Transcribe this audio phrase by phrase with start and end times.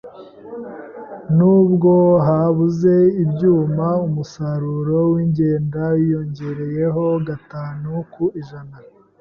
[1.35, 1.93] Nubwo
[2.27, 8.75] habuze ibyuma, umusaruro w’inganda wiyongereyeho gatanu ku ijana.